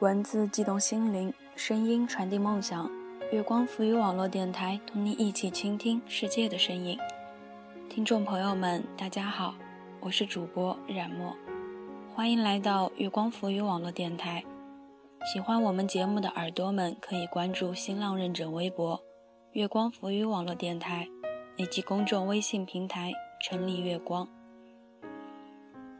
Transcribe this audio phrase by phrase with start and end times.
[0.00, 2.88] 文字激动心灵，声音传递梦想。
[3.32, 6.96] 月光浮语网络电台同你一起倾听世界的声音。
[7.88, 9.56] 听众朋友们，大家好，
[9.98, 11.34] 我是主播冉墨，
[12.14, 14.44] 欢迎来到月光浮语网络电台。
[15.32, 19.02] 喜欢我们节目的耳朵们，可以关注新浪认证微博
[19.50, 21.08] “月光浮语网络电台”
[21.58, 24.28] 以及公众微信平台“城里月光”。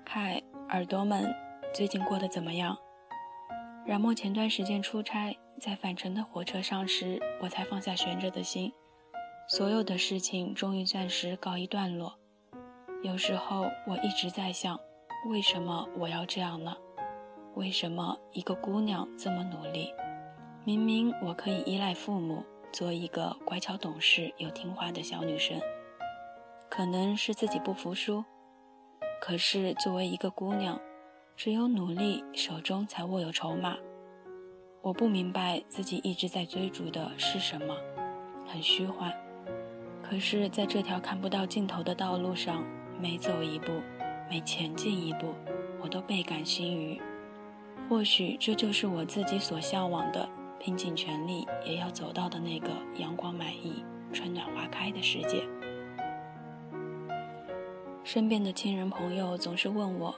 [0.07, 1.35] 嗨，耳朵们，
[1.75, 2.79] 最近过得怎么样？
[3.89, 8.71] 冉墨前段时间出差，在返程的火车上时，我才放下悬着的心，
[9.49, 12.15] 所有的事情终于暂时告一段落。
[13.03, 14.79] 有时候我一直在想，
[15.31, 16.77] 为什么我要这样呢？
[17.55, 19.91] 为什么一个姑娘这么努力？
[20.67, 25.59] 明明我可以依赖父母，做一个乖巧懂事又听话的小女生。
[26.69, 28.23] 可能是自己不服输，
[29.19, 30.79] 可是作为一个姑娘。
[31.39, 33.77] 只有努力，手中才握有筹码。
[34.83, 37.77] 我不明白自己一直在追逐的是什么，
[38.45, 39.15] 很虚幻。
[40.03, 42.65] 可是，在这条看不到尽头的道路上，
[43.01, 43.71] 每走一步，
[44.29, 45.33] 每前进一步，
[45.81, 47.01] 我都倍感心愉。
[47.89, 55.45] 或许这就是我自己所向往的，拼尽全力也要走到的那个阳光满溢、春暖花开的世界。
[58.03, 60.13] 身边的亲人朋友总是问我。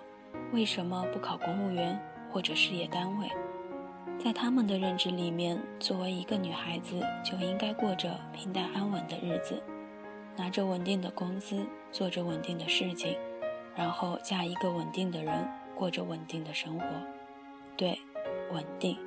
[0.53, 1.99] 为什么不考公务员
[2.31, 3.29] 或者事业单位？
[4.19, 9.63] 在他们的认知里面，作为一个女孩子就应该过着平淡安稳的日子，
[10.37, 13.17] 拿着稳定的工资，做着稳定的事情，
[13.77, 16.85] 然后嫁一个稳定的人，过着稳定的生活。
[17.77, 17.99] 对，
[18.53, 18.99] 稳定，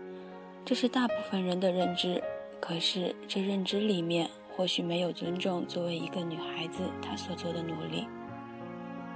[0.66, 2.23] 这是大部分人的认知。
[2.59, 8.08] 可是这认知里面或许没有尊重作为一个女孩子她所做的努力。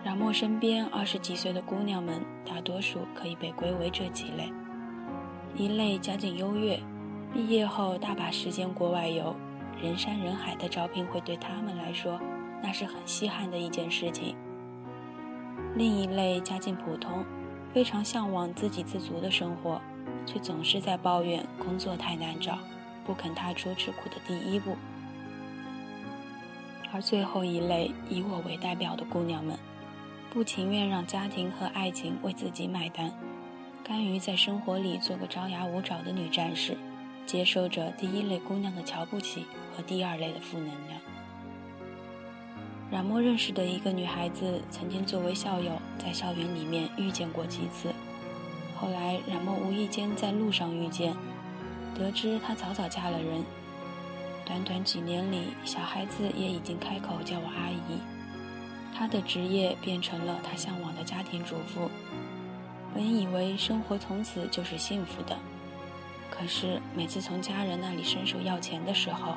[0.08, 4.50] 冉墨身边二十几岁的姑娘们，大多数可以被归为这几类：
[5.54, 6.80] 一类家境优越，
[7.34, 9.36] 毕业后大把时间国外游，
[9.82, 12.18] 人山人海的招聘会对他们来说，
[12.64, 14.34] 那是很稀罕的一件事情；
[15.76, 17.26] 另一类家境普通，
[17.74, 19.82] 非常向往自给自足的生活，
[20.26, 22.58] 却总是在抱怨工作太难找，
[23.06, 24.72] 不肯踏出吃苦的第一步；
[26.94, 29.60] 而最后一类以我为代表的姑娘们。
[30.30, 33.12] 不情愿让家庭和爱情为自己买单，
[33.84, 36.78] 甘于在生活里做个张牙舞爪的女战士，
[37.26, 39.46] 接受着第一类姑娘的瞧不起
[39.76, 41.00] 和第二类的负能量。
[42.92, 47.94] 冉墨认识的一个女孩子，曾经作为校友在校园里面遇见过几次，
[48.76, 51.16] 后来冉墨无意间在路上遇见，
[51.96, 53.44] 得知她早早嫁了人，
[54.46, 58.17] 短短几年里，小孩子也已经开口叫我阿姨。
[58.98, 61.92] 她的职业变成了她向往的家庭主妇。
[62.96, 65.38] 本以为生活从此就是幸福的，
[66.32, 69.36] 可是每次从家人那里伸手要钱的时候，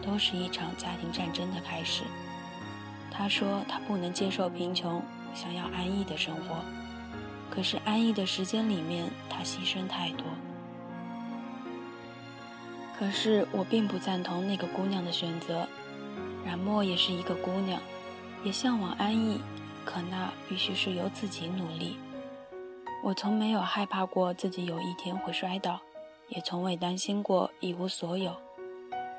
[0.00, 2.04] 都是一场家庭战争的开始。
[3.10, 5.02] 她说她不能接受贫穷，
[5.34, 6.56] 想要安逸的生活。
[7.50, 10.24] 可是安逸的时间里面，她牺牲太多。
[12.98, 15.68] 可是我并不赞同那个姑娘的选择。
[16.46, 17.82] 冉墨也是一个姑娘。
[18.44, 19.40] 也向往安逸，
[19.84, 21.96] 可那必须是由自己努力。
[23.02, 25.80] 我从没有害怕过自己有一天会摔倒，
[26.28, 28.36] 也从未担心过一无所有。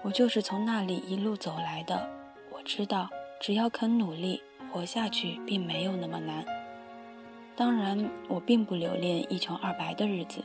[0.03, 2.07] 我就是从那里一路走来的。
[2.51, 3.09] 我知道，
[3.41, 4.41] 只要肯努力，
[4.71, 6.45] 活下去并没有那么难。
[7.55, 10.43] 当然，我并不留恋一穷二白的日子。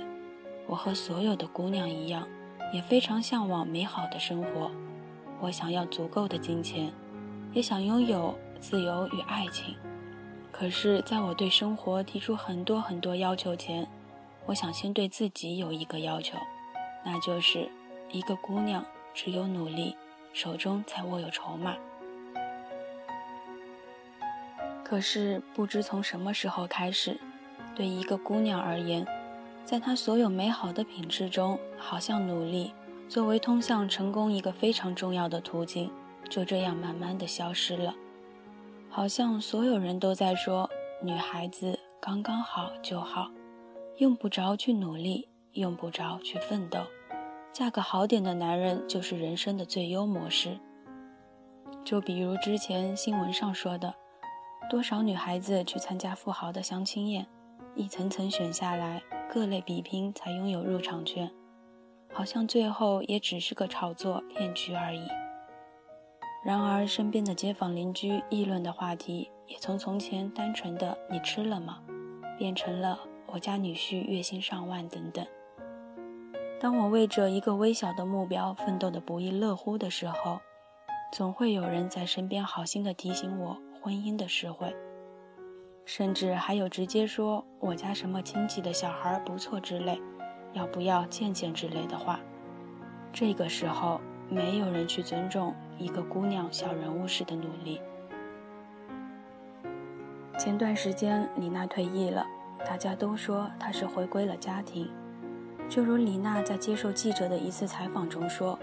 [0.67, 2.27] 我和所有的姑娘一样，
[2.73, 4.71] 也非常向往美好的生活。
[5.41, 6.93] 我想要足够的金钱，
[7.53, 8.39] 也想拥有。
[8.61, 9.75] 自由与爱情，
[10.53, 13.89] 可是，在我对生活提出很多很多要求前，
[14.45, 16.37] 我想先对自己有一个要求，
[17.03, 17.69] 那就是
[18.13, 18.85] 一个姑娘
[19.15, 19.97] 只有努力，
[20.35, 21.75] 手中才握有筹码。
[24.85, 27.19] 可是，不知从什么时候开始，
[27.75, 29.07] 对一个姑娘而言，
[29.65, 32.75] 在她所有美好的品质中，好像努力
[33.09, 35.91] 作为通向成功一个非常重要的途径，
[36.29, 37.95] 就这样慢慢的消失了。
[38.93, 40.69] 好像所有人都在说，
[41.01, 43.31] 女孩子刚刚好就好，
[43.99, 46.81] 用不着去努力，用不着去奋斗，
[47.53, 50.59] 嫁个好点的男人就是人生的最优模式。
[51.85, 53.95] 就比如之前新闻上说的，
[54.69, 57.25] 多少女孩子去参加富豪的相亲宴，
[57.77, 59.01] 一层层选下来，
[59.33, 61.31] 各类比拼才拥有入场券，
[62.13, 65.07] 好像最后也只是个炒作骗局而已。
[66.43, 71.81] 然而，身边的街坊邻居议论的话题，也从从前单纯的“你吃了吗”，
[72.39, 72.99] 变成了
[73.29, 75.25] “我家女婿月薪上万”等等。
[76.59, 80.41] 当我为着一个微小的目标奋斗的不亦乐乎的时候，
[81.13, 84.75] 总会有人在身边好心的提醒我婚姻的实惠，
[85.85, 90.01] 甚至还有直接说我家什么亲戚的小孩不错之类，
[90.55, 92.19] 要不要见见之类的话。
[93.13, 94.01] 这个时候，
[94.31, 97.81] 没有人去尊重一个姑娘小人物式的努力。
[100.39, 102.27] 前段时间李娜退役了，
[102.67, 104.89] 大家都说她是回归了家庭。
[105.69, 108.59] 就如李娜在接受记者的一次采访中说：“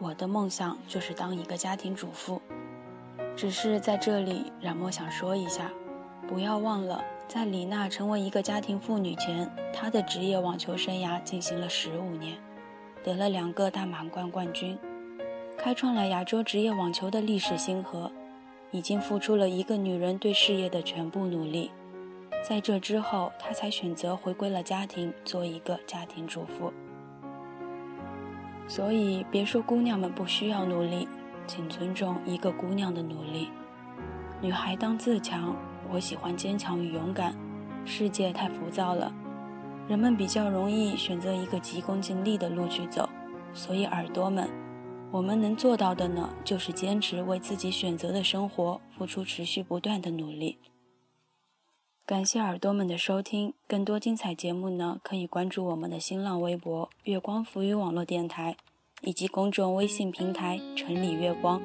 [0.00, 2.42] 我的梦想就是当一个家庭主妇。”
[3.36, 5.70] 只是在这里，冉墨想说一下，
[6.26, 12.36] 不要忘了，在李娜成为一个家庭妇女前，她的职业网球生涯进行了十五年，
[13.04, 14.78] 得了两个大满贯冠军，
[15.66, 18.08] 开创了亚洲职业网球的历史星河，
[18.70, 21.72] 已经付出了一个女人对事业的全部努力。
[22.40, 26.72] 在这之后，她才选择回归了家庭，做一个家庭主妇。
[28.68, 31.08] 所以，别说姑娘们不需要努力，
[31.48, 33.48] 请尊重一个姑娘的努力。
[34.40, 35.52] 女孩当自强，
[35.90, 37.34] 我喜欢坚强与勇敢。
[37.84, 39.12] 世界太浮躁了，
[39.88, 43.08] 人们比较容易选择一个急功近利的路去走。
[43.52, 44.48] 所以，耳朵们，
[45.12, 50.58] 我们能做到的呢，就是坚持为自己选择的生活付出持续不断的努力。
[52.04, 58.56] 感谢耳朵们的收听，更多精彩节目呢，可以关注我们的新浪微博“月光浮语网络电台”，
[59.02, 61.60] 以及公众微信平台“城里月光”。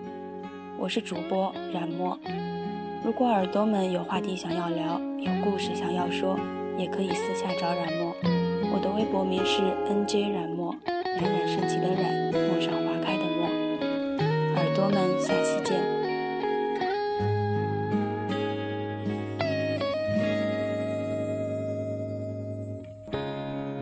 [0.79, 2.17] 我是主播冉墨。
[3.03, 6.39] 如果耳朵们有话题想要聊，有故事想要说，
[6.77, 8.15] 也可以私下找冉墨。
[8.73, 13.30] 我的微博名是 NJ 冉墨，冉冉升起的冉，陌上花开的。
[14.71, 15.81] 耳朵们，下期见。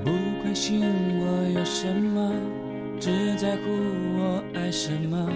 [0.03, 0.81] 不关心
[1.19, 2.33] 我有什么，
[2.99, 3.61] 只在乎
[4.17, 5.31] 我爱什么。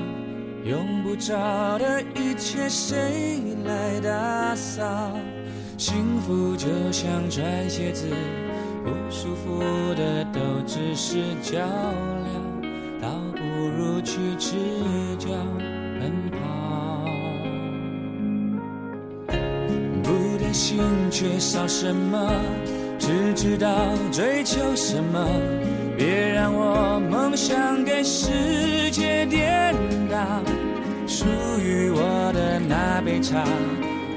[0.65, 5.11] 用不着的一切，谁来打扫？
[5.77, 8.07] 幸福就像穿鞋子，
[8.83, 9.59] 不舒服
[9.93, 12.42] 的都只是较量，
[14.03, 14.55] 去赤
[15.17, 15.29] 脚
[15.99, 17.05] 奔跑。
[20.03, 20.79] 不担心
[21.09, 22.29] 缺少什么。
[22.99, 23.69] 只知道
[24.13, 25.27] 追求什么，
[25.97, 29.75] 别让我梦想给世界颠
[30.09, 30.17] 倒。
[31.05, 31.25] 属
[31.59, 33.43] 于我的那杯茶，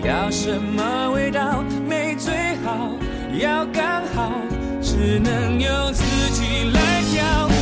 [0.04, 1.64] 要什么味道？
[1.88, 2.32] 没最
[2.64, 2.90] 好，
[3.40, 4.30] 要刚好，
[4.80, 7.55] 只能由自己来挑。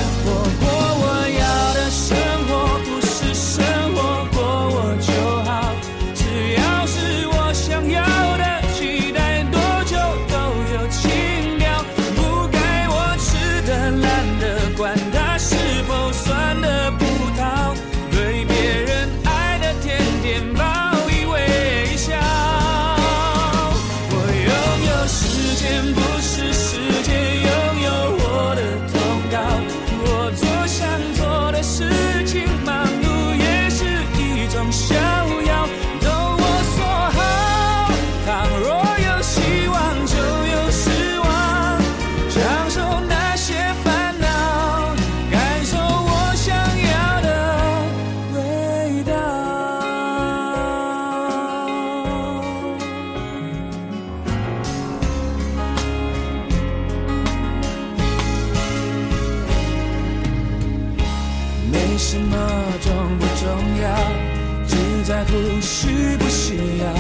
[65.61, 66.93] 需不需要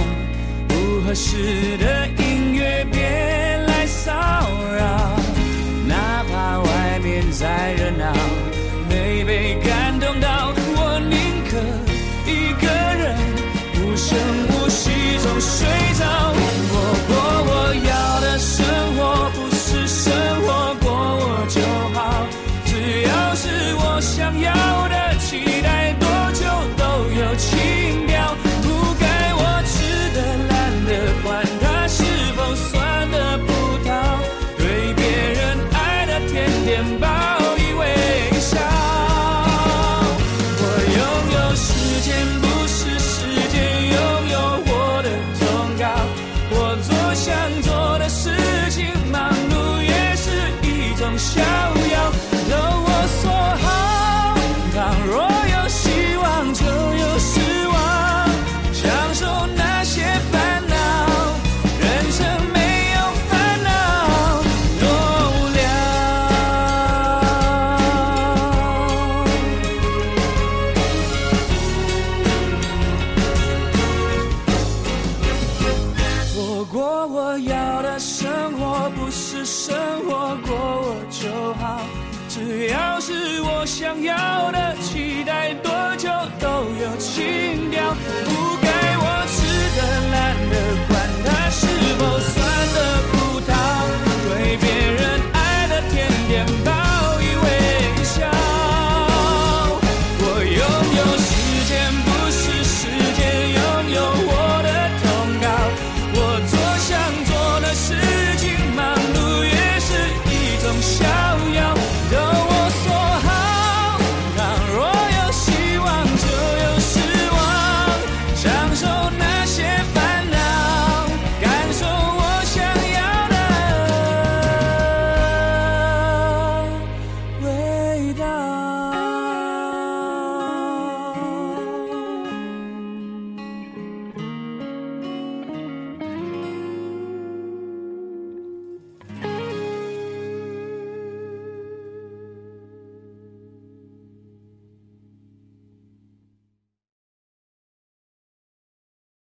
[0.69, 2.87] 不合适的音乐？
[2.91, 4.13] 别来骚
[4.77, 5.17] 扰，
[5.87, 7.84] 哪怕外面再热